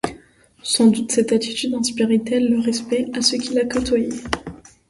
[0.63, 4.09] Sans doute, cette attitude inspirait-elle le respect à ceux qui la côtoyaient.